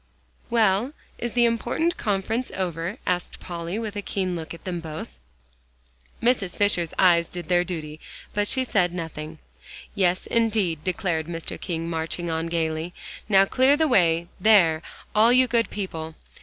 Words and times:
"Well, 0.49 0.93
is 1.19 1.33
the 1.33 1.45
important 1.45 1.95
conference 1.95 2.49
over?" 2.55 2.97
asked 3.05 3.39
Polly, 3.39 3.77
with 3.77 3.95
a 3.95 4.01
keen 4.01 4.35
look 4.35 4.51
at 4.51 4.63
them 4.63 4.79
both. 4.79 5.19
Mrs. 6.23 6.55
Fisher's 6.57 6.91
eyes 6.97 7.27
did 7.27 7.49
their 7.49 7.63
duty, 7.63 7.99
but 8.33 8.47
she 8.47 8.63
said 8.63 8.95
nothing. 8.95 9.37
"Yes, 9.93 10.25
indeed," 10.25 10.83
declared 10.83 11.27
Mr. 11.27 11.61
King, 11.61 11.87
marching 11.87 12.31
on 12.31 12.47
gaily. 12.47 12.95
"Now 13.29 13.45
clear 13.45 13.77
the 13.77 13.87
way 13.87 14.27
there, 14.39 14.81
all 15.13 15.31
you 15.31 15.45
good 15.47 15.69
people. 15.69 16.15